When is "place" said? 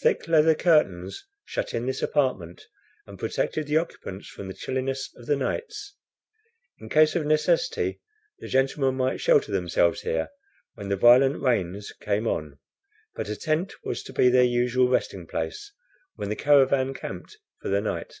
15.26-15.72